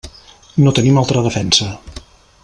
No 0.63 0.73
tenim 0.79 0.97
altra 1.01 1.23
defensa. 1.29 1.69